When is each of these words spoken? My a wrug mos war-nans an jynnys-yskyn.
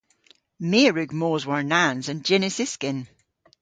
My 0.69 0.79
a 0.89 0.91
wrug 0.91 1.11
mos 1.19 1.43
war-nans 1.49 2.05
an 2.11 2.19
jynnys-yskyn. 2.27 2.99